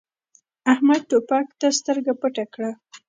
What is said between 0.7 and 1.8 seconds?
احمد توپک ته